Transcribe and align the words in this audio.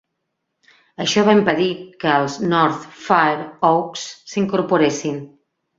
Això 1.05 1.25
va 1.27 1.35
impedir 1.39 1.67
que 2.05 2.15
els 2.23 2.39
North 2.55 2.91
Fair 3.05 3.37
Oaks 3.73 4.11
s'incorporessin. 4.35 5.27